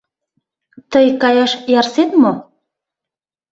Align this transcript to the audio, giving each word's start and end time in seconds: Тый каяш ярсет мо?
Тый 0.91 1.07
каяш 1.21 1.51
ярсет 1.79 2.11
мо? 2.21 2.31